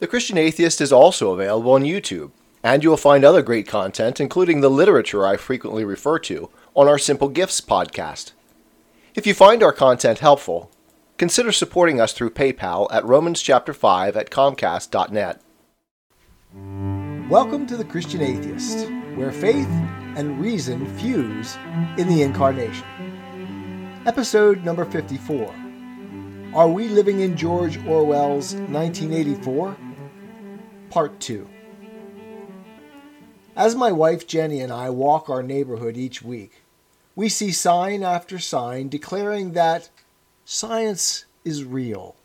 The 0.00 0.06
Christian 0.06 0.38
Atheist 0.38 0.80
is 0.80 0.94
also 0.94 1.32
available 1.32 1.72
on 1.72 1.82
YouTube, 1.82 2.30
and 2.62 2.82
you 2.82 2.88
will 2.88 2.96
find 2.96 3.22
other 3.22 3.42
great 3.42 3.68
content, 3.68 4.18
including 4.18 4.62
the 4.62 4.70
literature 4.70 5.26
I 5.26 5.36
frequently 5.36 5.84
refer 5.84 6.18
to, 6.20 6.48
on 6.74 6.88
our 6.88 6.96
Simple 6.96 7.28
Gifts 7.28 7.60
podcast. 7.60 8.32
If 9.14 9.26
you 9.26 9.34
find 9.34 9.62
our 9.62 9.74
content 9.74 10.20
helpful, 10.20 10.70
consider 11.18 11.52
supporting 11.52 12.00
us 12.00 12.14
through 12.14 12.30
PayPal 12.30 12.88
at 12.90 13.04
Romans 13.04 13.42
chapter 13.42 13.74
5 13.74 14.16
at 14.16 14.30
comcast.net. 14.30 15.42
Welcome 17.28 17.66
to 17.66 17.76
the 17.76 17.84
Christian 17.84 18.22
Atheist, 18.22 18.88
where 19.16 19.32
faith 19.32 19.68
and 20.16 20.40
reason 20.40 20.86
fuse 20.96 21.58
in 21.98 22.08
the 22.08 22.22
Incarnation. 22.22 22.86
Episode 24.06 24.64
number 24.64 24.86
54 24.86 25.54
Are 26.54 26.68
We 26.68 26.88
Living 26.88 27.20
in 27.20 27.36
George 27.36 27.76
Orwell's 27.84 28.54
1984? 28.54 29.76
Part 30.90 31.20
2. 31.20 31.48
As 33.54 33.76
my 33.76 33.92
wife 33.92 34.26
Jenny 34.26 34.60
and 34.60 34.72
I 34.72 34.90
walk 34.90 35.30
our 35.30 35.40
neighborhood 35.40 35.96
each 35.96 36.20
week, 36.20 36.62
we 37.14 37.28
see 37.28 37.52
sign 37.52 38.02
after 38.02 38.40
sign 38.40 38.88
declaring 38.88 39.52
that 39.52 39.88
science 40.44 41.26
is 41.44 41.62
real. 41.62 42.16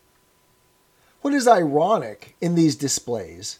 What 1.21 1.35
is 1.35 1.47
ironic 1.47 2.35
in 2.41 2.55
these 2.55 2.75
displays 2.75 3.59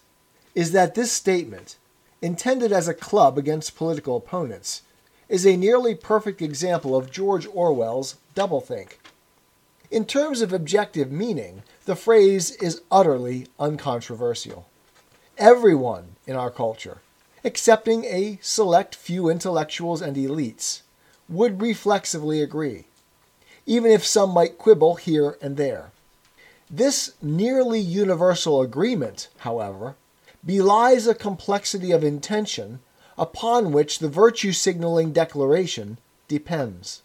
is 0.56 0.72
that 0.72 0.96
this 0.96 1.12
statement, 1.12 1.78
intended 2.24 2.72
as 2.72 2.88
a 2.88 2.94
club 2.96 3.38
against 3.38 3.76
political 3.76 4.18
opponents, 4.18 4.82
is 5.30 5.46
a 5.46 5.56
nearly 5.56 5.94
perfect 5.94 6.42
example 6.42 6.96
of 6.96 7.12
George 7.12 7.46
Orwell's 7.54 8.16
doublethink. 8.34 8.94
In 9.92 10.06
terms 10.06 10.42
of 10.42 10.52
objective 10.52 11.12
meaning, 11.12 11.62
the 11.86 11.96
phrase 11.96 12.50
is 12.56 12.82
utterly 12.90 13.46
uncontroversial. 13.60 14.66
Everyone 15.38 16.16
in 16.26 16.38
our 16.38 16.50
culture, 16.50 17.00
excepting 17.44 18.06
a 18.06 18.40
select 18.42 18.96
few 18.96 19.30
intellectuals 19.30 20.02
and 20.02 20.16
elites, 20.16 20.82
would 21.28 21.62
reflexively 21.62 22.42
agree, 22.42 22.86
even 23.66 23.92
if 23.92 24.06
some 24.06 24.30
might 24.30 24.58
quibble 24.58 24.96
here 24.96 25.38
and 25.42 25.58
there. 25.58 25.92
This 26.70 27.14
nearly 27.22 27.82
universal 27.82 28.62
agreement, 28.62 29.28
however, 29.40 29.96
belies 30.46 31.06
a 31.06 31.14
complexity 31.14 31.92
of 31.92 32.04
intention 32.04 32.80
upon 33.18 33.74
which 33.74 34.00
the 34.00 34.10
virtue 34.10 34.54
signaling 34.54 35.12
declaration 35.12 35.98
depends. 36.30 37.02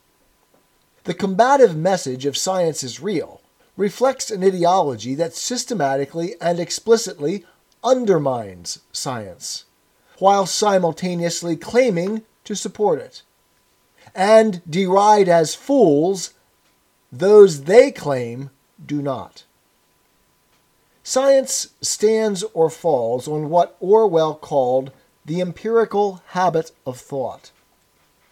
The 1.04 1.14
combative 1.14 1.76
message 1.76 2.26
of 2.26 2.36
science 2.36 2.84
is 2.84 3.00
real 3.00 3.40
reflects 3.76 4.30
an 4.30 4.44
ideology 4.44 5.14
that 5.16 5.34
systematically 5.34 6.34
and 6.40 6.60
explicitly 6.60 7.44
undermines 7.82 8.80
science, 8.92 9.64
while 10.18 10.46
simultaneously 10.46 11.56
claiming 11.56 12.22
to 12.44 12.54
support 12.54 13.00
it, 13.00 13.22
and 14.14 14.62
deride 14.68 15.28
as 15.28 15.54
fools 15.54 16.34
those 17.12 17.64
they 17.64 17.90
claim 17.90 18.50
do 18.84 19.02
not. 19.02 19.44
Science 21.02 21.68
stands 21.80 22.44
or 22.54 22.70
falls 22.70 23.26
on 23.26 23.48
what 23.48 23.76
Orwell 23.80 24.34
called 24.34 24.92
the 25.24 25.40
empirical 25.40 26.22
habit 26.28 26.70
of 26.86 26.98
thought. 26.98 27.50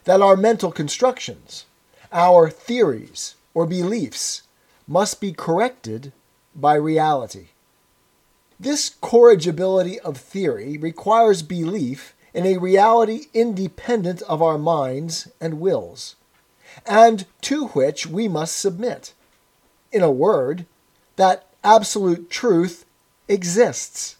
That 0.04 0.22
our 0.22 0.36
mental 0.36 0.70
constructions, 0.70 1.64
our 2.12 2.48
theories 2.48 3.34
or 3.52 3.66
beliefs, 3.66 4.42
must 4.86 5.20
be 5.20 5.32
corrected 5.32 6.12
by 6.54 6.74
reality. 6.74 7.48
This 8.60 8.96
corrigibility 9.00 10.00
of 10.00 10.16
theory 10.16 10.76
requires 10.76 11.42
belief 11.42 12.16
in 12.34 12.44
a 12.44 12.58
reality 12.58 13.26
independent 13.32 14.20
of 14.22 14.42
our 14.42 14.58
minds 14.58 15.28
and 15.40 15.60
wills, 15.60 16.16
and 16.84 17.24
to 17.42 17.68
which 17.68 18.08
we 18.08 18.26
must 18.26 18.58
submit. 18.58 19.14
In 19.92 20.02
a 20.02 20.10
word, 20.10 20.66
that 21.14 21.46
absolute 21.62 22.30
truth 22.30 22.84
exists. 23.28 24.16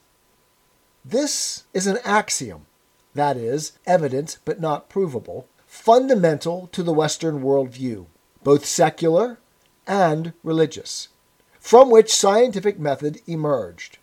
This 1.05 1.65
is 1.75 1.89
an 1.89 1.99
axiom, 2.05 2.67
that 3.15 3.37
is, 3.37 3.73
evident 3.87 4.39
but 4.45 4.61
not 4.61 4.89
provable, 4.89 5.49
fundamental 5.67 6.69
to 6.73 6.85
the 6.85 6.93
Western 6.93 7.43
worldview, 7.43 8.07
both 8.45 8.65
secular 8.65 9.39
and 9.87 10.33
religious, 10.45 11.09
from 11.59 11.91
which 11.91 12.15
scientific 12.15 12.79
method 12.79 13.21
emerged. 13.27 13.99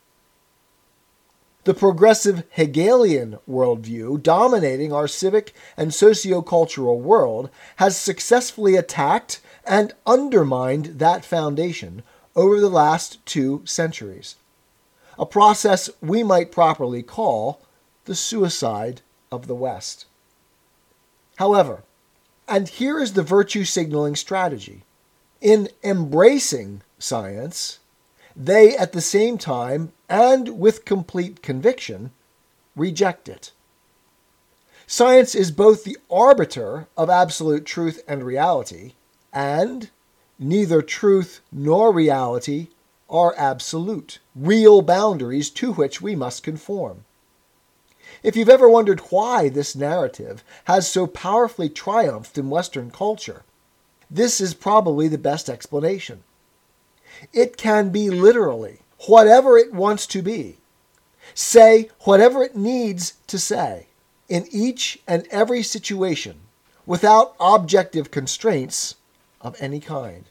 The 1.65 1.73
progressive 1.73 2.43
Hegelian 2.51 3.39
worldview, 3.49 4.21
dominating 4.21 4.93
our 4.93 5.07
civic 5.07 5.51
and 5.75 5.89
sociocultural 5.89 6.99
world, 6.99 7.49
has 7.77 7.97
successfully 7.97 8.75
attacked 8.75 9.41
and 9.65 9.93
undermined 10.05 10.99
that 10.99 11.25
foundation 11.25 12.03
over 12.35 12.59
the 12.59 12.69
last 12.69 13.25
two 13.25 13.63
centuries. 13.65 14.35
A 15.17 15.25
process 15.25 15.89
we 16.01 16.21
might 16.21 16.51
properly 16.51 17.01
call 17.01 17.61
the 18.05 18.13
suicide 18.13 19.01
of 19.31 19.47
the 19.47 19.55
West. 19.55 20.05
However, 21.37 21.81
and 22.47 22.69
here 22.69 22.99
is 22.99 23.13
the 23.13 23.23
virtue 23.23 23.63
signaling 23.63 24.15
strategy 24.15 24.83
in 25.41 25.69
embracing 25.83 26.83
science, 26.99 27.79
they 28.35 28.75
at 28.75 28.91
the 28.91 29.01
same 29.01 29.37
time 29.37 29.91
and 30.09 30.59
with 30.59 30.85
complete 30.85 31.41
conviction 31.41 32.11
reject 32.75 33.29
it. 33.29 33.51
Science 34.87 35.33
is 35.33 35.51
both 35.51 35.83
the 35.83 35.97
arbiter 36.11 36.87
of 36.97 37.09
absolute 37.09 37.65
truth 37.65 38.03
and 38.07 38.23
reality 38.23 38.93
and 39.33 39.89
neither 40.37 40.81
truth 40.81 41.41
nor 41.51 41.91
reality 41.91 42.67
are 43.09 43.33
absolute, 43.37 44.19
real 44.35 44.81
boundaries 44.81 45.49
to 45.49 45.73
which 45.73 46.01
we 46.01 46.15
must 46.15 46.43
conform. 46.43 47.05
If 48.21 48.35
you've 48.35 48.49
ever 48.49 48.69
wondered 48.69 48.99
why 49.11 49.49
this 49.49 49.75
narrative 49.75 50.43
has 50.65 50.89
so 50.89 51.07
powerfully 51.07 51.69
triumphed 51.69 52.37
in 52.37 52.49
Western 52.49 52.91
culture, 52.91 53.43
this 54.09 54.39
is 54.39 54.53
probably 54.53 55.07
the 55.07 55.17
best 55.17 55.49
explanation. 55.49 56.23
It 57.33 57.57
can 57.57 57.89
be 57.89 58.09
literally 58.09 58.79
whatever 59.07 59.57
it 59.57 59.73
wants 59.73 60.07
to 60.07 60.21
be, 60.21 60.57
say 61.33 61.89
whatever 62.01 62.43
it 62.43 62.55
needs 62.55 63.13
to 63.27 63.37
say, 63.37 63.87
in 64.27 64.47
each 64.51 64.99
and 65.07 65.27
every 65.29 65.61
situation, 65.61 66.41
without 66.85 67.35
objective 67.39 68.11
constraints 68.11 68.95
of 69.41 69.55
any 69.59 69.79
kind. 69.79 70.25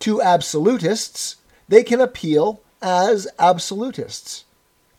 To 0.00 0.20
absolutists, 0.20 1.36
they 1.68 1.82
can 1.82 2.00
appeal 2.00 2.60
as 2.82 3.26
absolutists, 3.38 4.44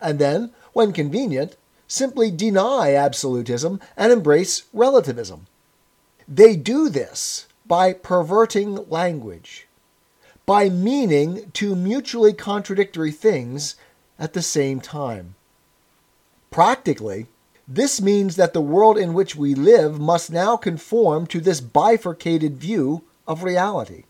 and 0.02 0.20
then, 0.20 0.52
when 0.74 0.92
convenient, 0.92 1.56
simply 1.88 2.32
deny 2.32 2.96
absolutism 2.96 3.80
and 3.96 4.12
embrace 4.12 4.64
relativism. 4.74 5.48
They 6.28 6.56
do 6.56 6.90
this 6.90 7.48
by 7.66 7.94
perverting 7.94 8.90
language, 8.90 9.65
by 10.46 10.70
meaning 10.70 11.52
two 11.54 11.76
mutually 11.76 12.34
contradictory 12.34 13.12
things 13.12 13.76
at 14.20 14.34
the 14.34 14.42
same 14.42 14.80
time. 14.80 15.36
Practically, 16.52 17.28
this 17.68 18.00
means 18.00 18.36
that 18.36 18.54
the 18.54 18.62
world 18.62 18.98
in 18.98 19.14
which 19.14 19.36
we 19.36 19.56
live 19.56 20.00
must 20.00 20.32
now 20.32 20.56
conform 20.56 21.26
to 21.28 21.42
this 21.42 21.62
bifurcated 21.62 22.58
view 22.58 23.04
of 23.28 23.44
reality, 23.44 24.04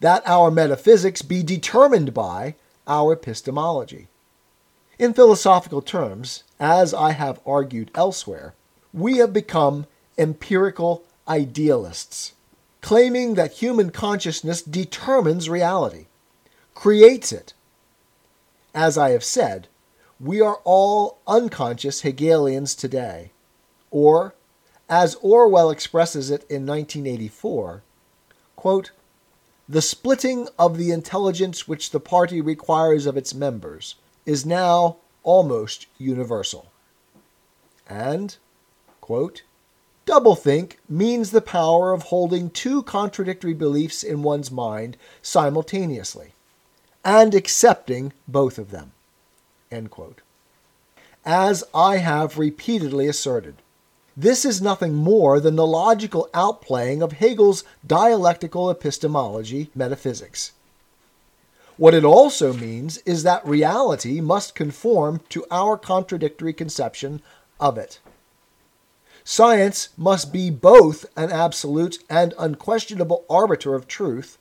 that 0.00 0.22
our 0.26 0.50
metaphysics 0.50 1.22
be 1.22 1.42
determined 1.42 2.12
by 2.12 2.54
our 2.86 3.14
epistemology. 3.14 4.08
In 4.98 5.14
philosophical 5.14 5.80
terms, 5.80 6.44
as 6.60 6.92
I 6.92 7.12
have 7.12 7.40
argued 7.46 7.90
elsewhere, 7.94 8.54
we 8.92 9.18
have 9.18 9.32
become 9.32 9.86
empirical 10.18 11.04
idealists, 11.26 12.34
claiming 12.80 13.34
that 13.34 13.52
human 13.54 13.90
consciousness 13.90 14.62
determines 14.62 15.48
reality, 15.48 16.06
creates 16.74 17.32
it. 17.32 17.54
As 18.74 18.96
I 18.96 19.10
have 19.10 19.24
said, 19.24 19.68
we 20.20 20.40
are 20.40 20.60
all 20.64 21.18
unconscious 21.26 22.02
Hegelians 22.02 22.74
today, 22.74 23.32
or, 23.90 24.34
as 24.88 25.16
Orwell 25.16 25.70
expresses 25.70 26.30
it 26.30 26.42
in 26.48 26.66
1984, 26.66 27.82
quote, 28.56 28.90
the 29.68 29.82
splitting 29.82 30.48
of 30.58 30.78
the 30.78 30.92
intelligence 30.92 31.68
which 31.68 31.90
the 31.90 32.00
party 32.00 32.40
requires 32.40 33.04
of 33.04 33.18
its 33.18 33.34
members 33.34 33.96
is 34.24 34.46
now 34.46 34.96
almost 35.22 35.86
universal. 35.98 36.72
And, 37.86 38.36
quote, 39.02 39.42
doublethink 40.08 40.76
means 40.88 41.30
the 41.30 41.42
power 41.42 41.92
of 41.92 42.04
holding 42.04 42.48
two 42.48 42.82
contradictory 42.82 43.52
beliefs 43.52 44.02
in 44.02 44.22
one's 44.22 44.50
mind 44.50 44.96
simultaneously 45.20 46.32
and 47.04 47.34
accepting 47.34 48.14
both 48.26 48.58
of 48.58 48.70
them. 48.70 48.92
As 51.26 51.62
I 51.74 51.98
have 51.98 52.38
repeatedly 52.38 53.06
asserted, 53.06 53.56
this 54.16 54.46
is 54.46 54.62
nothing 54.62 54.94
more 54.94 55.40
than 55.40 55.56
the 55.56 55.66
logical 55.66 56.30
outplaying 56.32 57.02
of 57.02 57.12
Hegel's 57.12 57.62
dialectical 57.86 58.70
epistemology 58.70 59.70
metaphysics. 59.74 60.52
What 61.76 61.92
it 61.94 62.04
also 62.04 62.54
means 62.54 62.96
is 62.98 63.24
that 63.24 63.46
reality 63.46 64.22
must 64.22 64.54
conform 64.54 65.20
to 65.28 65.44
our 65.50 65.76
contradictory 65.76 66.54
conception 66.54 67.20
of 67.60 67.76
it. 67.76 68.00
Science 69.30 69.90
must 69.96 70.32
be 70.32 70.48
both 70.48 71.04
an 71.14 71.30
absolute 71.30 71.98
and 72.08 72.32
unquestionable 72.38 73.26
arbiter 73.28 73.74
of 73.74 73.86
truth, 73.86 74.38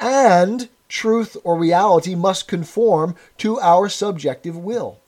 and 0.00 0.68
truth 0.88 1.36
or 1.44 1.56
reality 1.56 2.16
must 2.16 2.48
conform 2.48 3.14
to 3.36 3.60
our 3.60 3.88
subjective 3.88 4.56
will. 4.56 4.98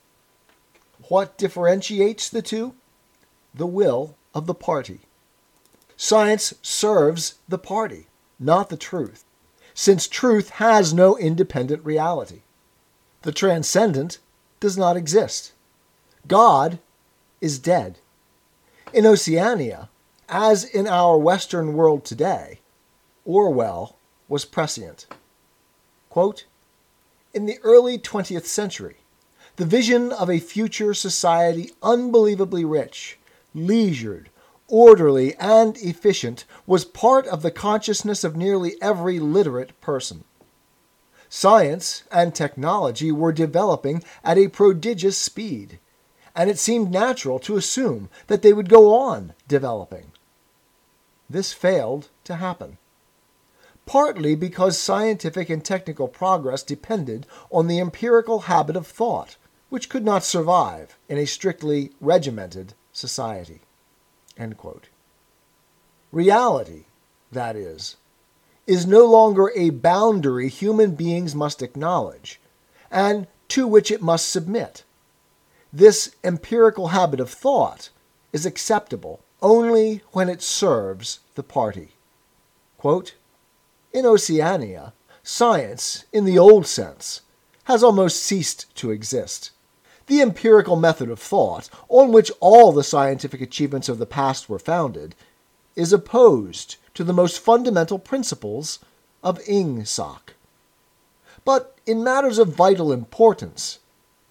What 1.09 1.37
differentiates 1.37 2.29
the 2.29 2.43
two? 2.43 2.75
The 3.53 3.67
will 3.67 4.15
of 4.33 4.47
the 4.47 4.55
party. 4.55 5.01
Science 5.97 6.55
serves 6.63 7.35
the 7.49 7.59
party, 7.59 8.07
not 8.39 8.69
the 8.69 8.77
truth 8.77 9.25
since 9.75 10.07
truth 10.07 10.51
has 10.51 10.93
no 10.93 11.17
independent 11.17 11.83
reality. 11.85 12.43
The 13.23 13.33
transcendent 13.33 14.19
does 14.61 14.77
not 14.77 14.97
exist. 14.97 15.53
God 16.29 16.79
is 17.41 17.59
dead. 17.59 17.99
In 18.93 19.07
Oceania, 19.07 19.89
as 20.29 20.65
in 20.65 20.89
our 20.89 21.17
Western 21.17 21.75
world 21.75 22.05
today, 22.05 22.59
Orwell 23.25 23.95
was 24.29 24.45
prescient. 24.45 25.07
Quote, 26.09 26.45
in 27.33 27.47
the 27.47 27.61
early 27.63 27.99
20th 27.99 28.47
century, 28.47 28.97
the 29.55 29.65
vision 29.65 30.11
of 30.11 30.29
a 30.29 30.41
future 30.41 30.93
society 30.93 31.71
unbelievably 31.85 32.65
rich, 32.65 33.17
leisured, 33.55 34.29
orderly, 34.67 35.37
and 35.37 35.77
efficient 35.77 36.45
was 36.67 36.85
part 36.85 37.29
of 37.29 37.43
the 37.43 37.53
consciousness 37.53 38.25
of 38.25 38.37
nearly 38.37 38.75
every 38.83 39.21
literate 39.21 39.81
person. 39.81 40.25
Science 41.29 42.03
and 42.11 42.35
technology 42.35 43.13
were 43.13 43.31
developing 43.31 44.03
at 44.25 44.37
a 44.37 44.49
prodigious 44.49 45.17
speed, 45.17 45.79
and 46.35 46.49
it 46.49 46.59
seemed 46.59 46.91
natural 46.91 47.39
to 47.41 47.57
assume 47.57 48.09
that 48.27 48.43
they 48.43 48.53
would 48.53 48.69
go 48.69 48.95
on 48.95 49.35
developing. 49.49 50.13
This 51.29 51.53
failed 51.53 52.09
to 52.25 52.37
happen. 52.37 52.79
Partly 53.87 54.35
because 54.35 54.79
scientific 54.79 55.51
and 55.51 55.65
technical 55.65 56.09
progress 56.09 56.63
depended 56.63 57.27
on 57.51 57.67
the 57.67 57.81
empirical 57.81 58.41
habit 58.41 58.77
of 58.77 58.87
thought, 58.87 59.37
which 59.69 59.89
could 59.89 60.05
not 60.05 60.25
survive 60.25 60.97
in 61.09 61.19
a 61.19 61.27
strictly 61.27 61.93
regimented 62.01 62.75
society. 62.93 63.61
Reality, 66.13 66.85
that 67.31 67.57
is, 67.57 67.97
is 68.67 68.87
no 68.87 69.05
longer 69.07 69.51
a 69.57 69.71
boundary 69.71 70.49
human 70.49 70.95
beings 70.95 71.35
must 71.35 71.63
acknowledge, 71.63 72.41
and 72.91 73.27
to 73.49 73.67
which 73.67 73.91
it 73.91 74.03
must 74.03 74.29
submit. 74.29 74.85
This 75.73 76.15
empirical 76.25 76.89
habit 76.89 77.21
of 77.21 77.31
thought 77.31 77.91
is 78.33 78.47
acceptable 78.47 79.21
only 79.43 80.03
when 80.13 80.29
it 80.29 80.43
serves 80.43 81.21
the 81.35 81.43
party. 81.43 81.93
Quote, 82.79 83.15
in 83.93 84.07
Oceania, 84.07 84.93
science, 85.23 86.05
in 86.13 86.25
the 86.25 86.39
old 86.39 86.67
sense, 86.67 87.23
has 87.65 87.83
almost 87.83 88.23
ceased 88.23 88.75
to 88.77 88.91
exist 88.91 89.51
the 90.11 90.21
empirical 90.21 90.75
method 90.75 91.09
of 91.09 91.21
thought, 91.21 91.71
on 91.89 92.11
which 92.11 92.33
all 92.41 92.73
the 92.73 92.83
scientific 92.83 93.41
achievements 93.41 93.89
of 93.89 93.99
the 93.99 94.07
past 94.07 94.49
were 94.49 94.59
founded, 94.59 95.15
is 95.77 95.93
opposed 95.93 96.77
to 96.95 97.05
the 97.05 97.13
most 97.13 97.39
fundamental 97.39 97.97
principles 97.97 98.81
of 99.23 99.39
Ingsoc. 99.45 100.35
But 101.45 101.79
in 101.87 102.03
matters 102.03 102.39
of 102.39 102.49
vital 102.49 102.93
importance, 102.93 103.79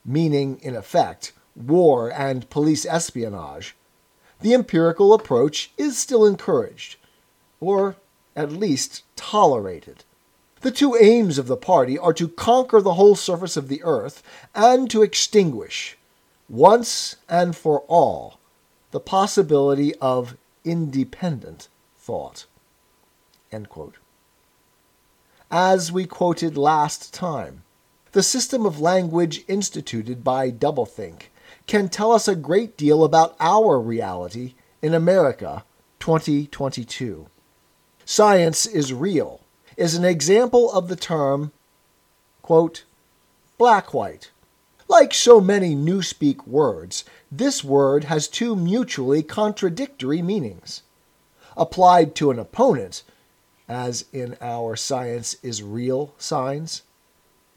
meaning, 0.10 0.60
in 0.62 0.76
effect, 0.76 1.32
war 1.56 2.12
and 2.12 2.50
police 2.50 2.86
espionage, 2.86 3.76
the 4.42 4.54
empirical 4.54 5.14
approach 5.14 5.72
is 5.78 5.98
still 5.98 6.26
encouraged, 6.26 6.96
or 7.60 7.96
at 8.36 8.52
least 8.52 9.04
tolerated. 9.16 10.04
The 10.62 10.72
two 10.72 10.96
aims 10.96 11.38
of 11.38 11.48
the 11.48 11.56
party 11.56 11.98
are 11.98 12.14
to 12.14 12.28
conquer 12.28 12.82
the 12.82 12.96
whole 12.96 13.16
surface 13.16 13.56
of 13.56 13.68
the 13.68 13.84
earth 13.84 14.24
and 14.56 14.90
to 14.90 15.04
extinguish, 15.04 15.98
once 16.50 17.18
and 17.30 17.56
for 17.56 17.82
all, 17.82 18.40
the 18.92 19.00
possibility 19.00 19.94
of 19.96 20.38
independent 20.66 21.68
thought. 21.98 22.46
As 25.52 25.92
we 25.92 26.06
quoted 26.06 26.58
last 26.58 27.14
time, 27.14 27.64
the 28.12 28.24
system 28.24 28.66
of 28.66 28.80
language 28.80 29.44
instituted 29.48 30.24
by 30.24 30.52
doublethink 30.52 31.24
can 31.68 31.90
tell 31.90 32.12
us 32.12 32.28
a 32.28 32.36
great 32.36 32.76
deal 32.78 33.04
about 33.04 33.36
our 33.40 33.80
reality 33.80 34.56
in 34.82 34.94
America 34.94 35.64
2022. 36.00 37.28
Science 38.06 38.66
is 38.66 38.94
real 38.94 39.42
is 39.80 39.96
an 39.96 40.04
example 40.04 40.70
of 40.74 40.90
the 40.90 40.96
term, 40.96 41.54
quote, 42.42 42.84
black 43.58 43.94
white. 43.94 44.30
Like 44.90 45.14
so 45.14 45.40
many 45.40 45.74
Newspeak 45.74 46.46
words, 46.46 47.06
this 47.32 47.64
word 47.64 48.04
has 48.06 48.28
two 48.28 48.58
mutually 48.58 49.24
contradictory 49.24 50.22
meanings. 50.22 50.84
Applied 51.56 52.14
to 52.16 52.30
an 52.30 52.40
opponent, 52.40 53.04
as 53.70 54.04
in 54.12 54.36
our 54.42 54.76
science 54.76 55.38
is 55.44 55.64
real 55.64 56.14
signs, 56.18 56.82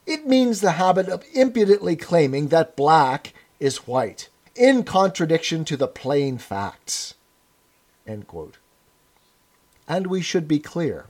it 0.06 0.26
means 0.26 0.60
the 0.60 0.72
habit 0.72 1.08
of 1.08 1.24
impudently 1.32 1.96
claiming 1.96 2.48
that 2.48 2.76
black 2.76 3.32
is 3.60 3.86
white, 3.86 4.28
in 4.54 4.82
contradiction 4.82 5.64
to 5.64 5.76
the 5.76 5.88
plain 5.88 6.38
facts. 6.38 7.14
And 8.06 8.24
we 10.06 10.20
should 10.20 10.48
be 10.48 10.58
clear. 10.58 11.06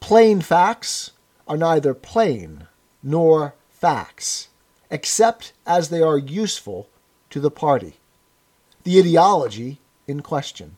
Plain 0.00 0.40
facts 0.40 1.12
are 1.46 1.56
neither 1.56 1.94
plain 1.94 2.66
nor 3.02 3.54
facts, 3.68 4.48
except 4.90 5.52
as 5.66 5.88
they 5.88 6.00
are 6.00 6.18
useful 6.18 6.88
to 7.28 7.40
the 7.40 7.50
party, 7.50 7.94
the 8.84 8.98
ideology 8.98 9.78
in 10.06 10.20
question. 10.20 10.76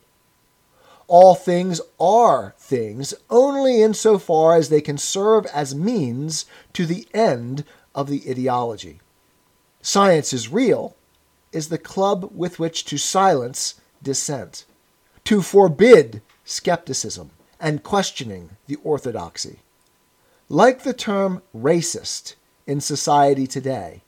All 1.12 1.34
things 1.34 1.78
are 2.00 2.54
things 2.58 3.12
only 3.28 3.82
insofar 3.82 4.56
as 4.56 4.70
they 4.70 4.80
can 4.80 4.96
serve 4.96 5.44
as 5.44 5.74
means 5.74 6.46
to 6.72 6.86
the 6.86 7.06
end 7.12 7.64
of 7.94 8.08
the 8.08 8.22
ideology. 8.26 8.98
Science 9.82 10.32
is 10.32 10.48
real 10.48 10.96
is 11.52 11.68
the 11.68 11.76
club 11.76 12.30
with 12.34 12.58
which 12.58 12.86
to 12.86 12.96
silence 12.96 13.74
dissent, 14.02 14.64
to 15.24 15.42
forbid 15.42 16.22
skepticism, 16.46 17.30
and 17.60 17.82
questioning 17.82 18.56
the 18.66 18.76
orthodoxy. 18.76 19.58
Like 20.48 20.82
the 20.82 20.94
term 20.94 21.42
racist 21.54 22.36
in 22.66 22.80
society 22.80 23.46
today, 23.46 24.00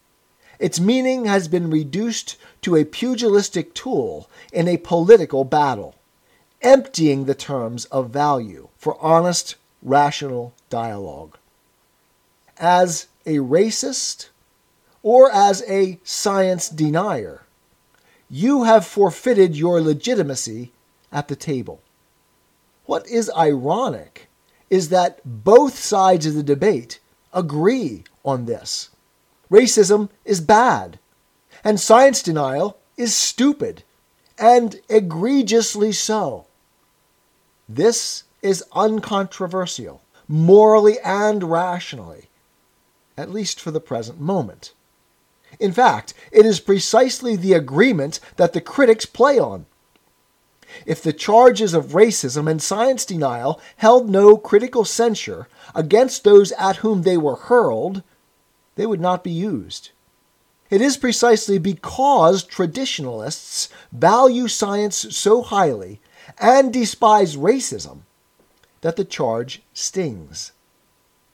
its 0.58 0.80
meaning 0.80 1.26
has 1.26 1.48
been 1.48 1.68
reduced 1.68 2.38
to 2.62 2.76
a 2.76 2.86
pugilistic 2.86 3.74
tool 3.74 4.30
in 4.54 4.66
a 4.66 4.78
political 4.78 5.44
battle, 5.44 5.96
emptying 6.64 7.26
the 7.26 7.34
terms 7.34 7.84
of 7.86 8.10
value 8.10 8.68
for 8.78 8.96
honest, 9.00 9.54
rational 9.82 10.54
dialogue. 10.70 11.36
As 12.58 13.06
a 13.26 13.36
racist 13.36 14.30
or 15.02 15.30
as 15.30 15.62
a 15.68 16.00
science 16.02 16.68
denier, 16.68 17.42
you 18.30 18.64
have 18.64 18.86
forfeited 18.86 19.54
your 19.54 19.80
legitimacy 19.80 20.72
at 21.12 21.28
the 21.28 21.36
table. 21.36 21.82
What 22.86 23.06
is 23.06 23.30
ironic 23.36 24.28
is 24.70 24.88
that 24.88 25.20
both 25.24 25.78
sides 25.78 26.26
of 26.26 26.34
the 26.34 26.42
debate 26.42 26.98
agree 27.32 28.04
on 28.24 28.46
this. 28.46 28.88
Racism 29.50 30.08
is 30.24 30.40
bad, 30.40 30.98
and 31.62 31.78
science 31.78 32.22
denial 32.22 32.78
is 32.96 33.14
stupid, 33.14 33.82
and 34.38 34.80
egregiously 34.88 35.92
so. 35.92 36.46
This 37.68 38.24
is 38.42 38.62
uncontroversial, 38.72 40.02
morally 40.28 40.98
and 41.00 41.42
rationally, 41.44 42.28
at 43.16 43.30
least 43.30 43.58
for 43.58 43.70
the 43.70 43.80
present 43.80 44.20
moment. 44.20 44.72
In 45.58 45.72
fact, 45.72 46.12
it 46.30 46.44
is 46.44 46.60
precisely 46.60 47.36
the 47.36 47.54
agreement 47.54 48.20
that 48.36 48.52
the 48.52 48.60
critics 48.60 49.06
play 49.06 49.38
on. 49.38 49.66
If 50.84 51.02
the 51.02 51.12
charges 51.12 51.72
of 51.72 51.92
racism 51.92 52.50
and 52.50 52.60
science 52.60 53.04
denial 53.04 53.60
held 53.76 54.10
no 54.10 54.36
critical 54.36 54.84
censure 54.84 55.48
against 55.74 56.24
those 56.24 56.52
at 56.52 56.76
whom 56.76 57.02
they 57.02 57.16
were 57.16 57.36
hurled, 57.36 58.02
they 58.74 58.84
would 58.84 59.00
not 59.00 59.22
be 59.22 59.30
used. 59.30 59.90
It 60.70 60.80
is 60.80 60.96
precisely 60.96 61.58
because 61.58 62.42
traditionalists 62.42 63.68
value 63.92 64.48
science 64.48 65.06
so 65.16 65.42
highly 65.42 66.00
and 66.38 66.72
despise 66.72 67.36
racism 67.36 68.00
that 68.80 68.96
the 68.96 69.04
charge 69.04 69.62
stings, 69.72 70.52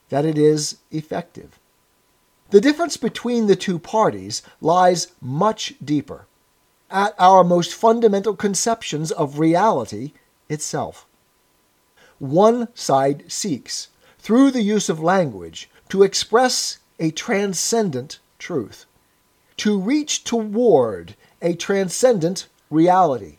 that 0.09 0.25
it 0.25 0.38
is 0.38 0.78
effective. 0.90 1.59
The 2.50 2.61
difference 2.61 2.97
between 2.97 3.47
the 3.47 3.56
two 3.56 3.78
parties 3.78 4.42
lies 4.61 5.09
much 5.20 5.75
deeper, 5.85 6.26
at 6.90 7.14
our 7.18 7.44
most 7.44 7.75
fundamental 7.75 8.35
conceptions 8.35 9.12
of 9.12 9.38
reality 9.38 10.12
itself. 10.49 11.06
One 12.18 12.68
side 12.75 13.25
seeks, 13.28 13.88
through 14.18 14.50
the 14.50 14.62
use 14.62 14.88
of 14.88 15.00
language, 15.00 15.70
to 15.88 16.02
express 16.02 16.78
a 16.99 17.11
transcendent 17.11 18.18
truth, 18.38 18.87
to 19.56 19.78
reach 19.78 20.25
toward 20.25 21.14
a 21.42 21.54
transcendent 21.54 22.47
reality, 22.70 23.38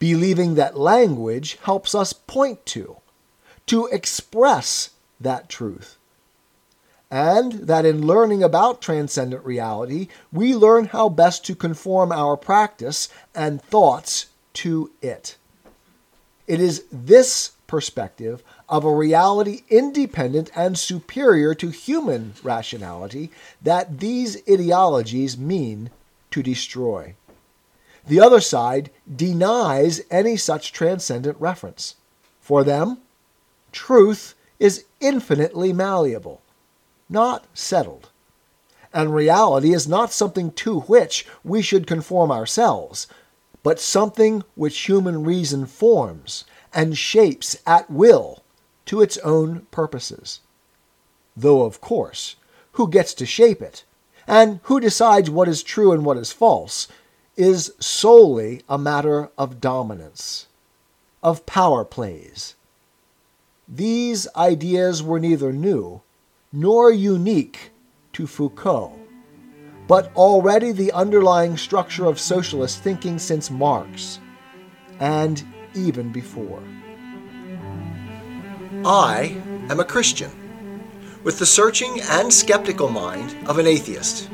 believing 0.00 0.56
that 0.56 0.76
language 0.76 1.58
helps 1.62 1.94
us 1.94 2.12
point 2.12 2.66
to, 2.66 2.96
to 3.66 3.86
express 3.86 4.90
that 5.20 5.48
truth. 5.48 5.96
And 7.12 7.52
that 7.52 7.84
in 7.84 8.06
learning 8.06 8.42
about 8.42 8.80
transcendent 8.80 9.44
reality, 9.44 10.08
we 10.32 10.54
learn 10.54 10.86
how 10.86 11.08
best 11.08 11.44
to 11.46 11.54
conform 11.54 12.10
our 12.10 12.36
practice 12.36 13.08
and 13.34 13.62
thoughts 13.62 14.26
to 14.54 14.90
it. 15.02 15.36
It 16.46 16.60
is 16.60 16.84
this 16.90 17.52
perspective 17.66 18.42
of 18.68 18.84
a 18.84 18.94
reality 18.94 19.62
independent 19.68 20.50
and 20.56 20.78
superior 20.78 21.54
to 21.54 21.70
human 21.70 22.34
rationality 22.42 23.30
that 23.62 23.98
these 23.98 24.36
ideologies 24.48 25.36
mean 25.36 25.90
to 26.30 26.42
destroy. 26.42 27.14
The 28.10 28.18
other 28.18 28.40
side 28.40 28.90
denies 29.14 30.00
any 30.10 30.36
such 30.36 30.72
transcendent 30.72 31.40
reference. 31.40 31.94
For 32.40 32.64
them, 32.64 32.98
truth 33.70 34.34
is 34.58 34.84
infinitely 34.98 35.72
malleable, 35.72 36.42
not 37.08 37.46
settled. 37.54 38.08
And 38.92 39.14
reality 39.14 39.72
is 39.72 39.86
not 39.86 40.12
something 40.12 40.50
to 40.54 40.80
which 40.80 41.24
we 41.44 41.62
should 41.62 41.86
conform 41.86 42.32
ourselves, 42.32 43.06
but 43.62 43.78
something 43.78 44.42
which 44.56 44.88
human 44.88 45.22
reason 45.22 45.64
forms 45.64 46.44
and 46.74 46.98
shapes 46.98 47.58
at 47.64 47.88
will 47.88 48.42
to 48.86 49.02
its 49.02 49.18
own 49.18 49.68
purposes. 49.70 50.40
Though, 51.36 51.62
of 51.62 51.80
course, 51.80 52.34
who 52.72 52.90
gets 52.90 53.14
to 53.14 53.24
shape 53.24 53.62
it, 53.62 53.84
and 54.26 54.58
who 54.64 54.80
decides 54.80 55.30
what 55.30 55.46
is 55.46 55.62
true 55.62 55.92
and 55.92 56.04
what 56.04 56.16
is 56.16 56.32
false, 56.32 56.88
is 57.40 57.72
solely 57.80 58.60
a 58.68 58.76
matter 58.76 59.30
of 59.38 59.62
dominance, 59.62 60.46
of 61.22 61.46
power 61.46 61.86
plays. 61.86 62.54
These 63.66 64.28
ideas 64.36 65.02
were 65.02 65.18
neither 65.18 65.50
new 65.50 66.02
nor 66.52 66.92
unique 66.92 67.70
to 68.12 68.26
Foucault, 68.26 68.94
but 69.88 70.14
already 70.16 70.70
the 70.70 70.92
underlying 70.92 71.56
structure 71.56 72.04
of 72.04 72.20
socialist 72.20 72.82
thinking 72.82 73.18
since 73.18 73.50
Marx, 73.50 74.20
and 74.98 75.42
even 75.74 76.12
before. 76.12 76.62
I 78.84 79.40
am 79.70 79.80
a 79.80 79.84
Christian, 79.84 80.30
with 81.24 81.38
the 81.38 81.46
searching 81.46 82.02
and 82.02 82.30
skeptical 82.30 82.90
mind 82.90 83.34
of 83.48 83.58
an 83.58 83.66
atheist. 83.66 84.28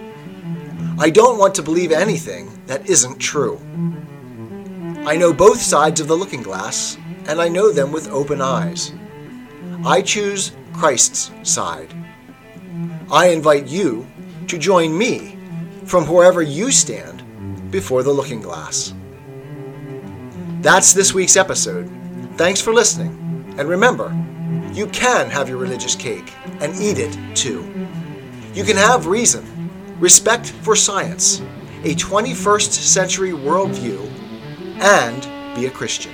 I 0.98 1.10
don't 1.10 1.38
want 1.38 1.54
to 1.56 1.62
believe 1.62 1.92
anything 1.92 2.48
that 2.66 2.88
isn't 2.88 3.18
true. 3.18 3.60
I 5.04 5.16
know 5.16 5.32
both 5.32 5.60
sides 5.60 6.00
of 6.00 6.08
the 6.08 6.16
looking 6.16 6.42
glass, 6.42 6.96
and 7.26 7.40
I 7.40 7.48
know 7.48 7.70
them 7.70 7.92
with 7.92 8.08
open 8.08 8.40
eyes. 8.40 8.92
I 9.84 10.00
choose 10.00 10.52
Christ's 10.72 11.30
side. 11.42 11.94
I 13.10 13.28
invite 13.28 13.66
you 13.66 14.06
to 14.48 14.58
join 14.58 14.96
me 14.96 15.38
from 15.84 16.06
wherever 16.06 16.40
you 16.40 16.72
stand 16.72 17.22
before 17.70 18.02
the 18.02 18.12
looking 18.12 18.40
glass. 18.40 18.94
That's 20.62 20.92
this 20.94 21.12
week's 21.12 21.36
episode. 21.36 21.90
Thanks 22.36 22.60
for 22.60 22.72
listening. 22.72 23.54
And 23.58 23.68
remember, 23.68 24.16
you 24.72 24.86
can 24.86 25.28
have 25.30 25.48
your 25.48 25.58
religious 25.58 25.94
cake 25.94 26.32
and 26.60 26.74
eat 26.76 26.98
it 26.98 27.16
too. 27.36 27.88
You 28.54 28.64
can 28.64 28.76
have 28.76 29.06
reason, 29.06 29.44
respect 29.98 30.46
for 30.46 30.76
science, 30.76 31.40
a 31.84 31.94
21st 31.94 32.72
century 32.72 33.30
worldview, 33.30 34.00
and 34.80 35.56
be 35.56 35.66
a 35.66 35.70
Christian. 35.70 36.12